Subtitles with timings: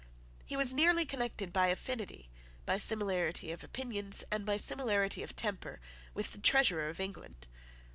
[0.47, 2.31] He was nearly connected by affinity,
[2.65, 5.79] by similarity of opinions, and by similarity of temper,
[6.15, 7.45] with the Treasurer of England.